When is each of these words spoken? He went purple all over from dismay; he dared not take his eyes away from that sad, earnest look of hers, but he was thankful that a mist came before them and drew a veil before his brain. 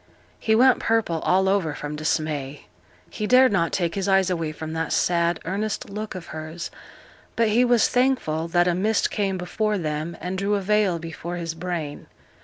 He 0.39 0.55
went 0.55 0.79
purple 0.79 1.19
all 1.19 1.47
over 1.47 1.75
from 1.75 1.95
dismay; 1.95 2.65
he 3.11 3.27
dared 3.27 3.51
not 3.51 3.71
take 3.71 3.93
his 3.93 4.07
eyes 4.07 4.31
away 4.31 4.51
from 4.51 4.73
that 4.73 4.91
sad, 4.91 5.39
earnest 5.45 5.91
look 5.91 6.15
of 6.15 6.25
hers, 6.33 6.71
but 7.35 7.49
he 7.49 7.63
was 7.63 7.87
thankful 7.87 8.47
that 8.47 8.67
a 8.67 8.73
mist 8.73 9.11
came 9.11 9.37
before 9.37 9.77
them 9.77 10.17
and 10.19 10.39
drew 10.39 10.55
a 10.55 10.61
veil 10.61 10.97
before 10.97 11.35
his 11.35 11.53
brain. 11.53 12.07